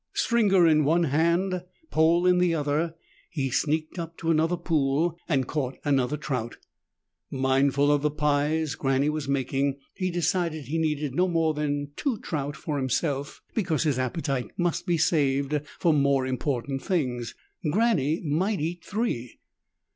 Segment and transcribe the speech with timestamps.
[0.13, 2.95] Stringer in one hand, pole in the other,
[3.29, 6.57] he sneaked up to another pool and caught another trout.
[7.29, 11.91] Mindful of the pies Granny was making, he decided that he needed no more than
[11.95, 17.35] two trout for himself because his appetite must be saved for more important things.
[17.69, 19.37] Granny might eat three.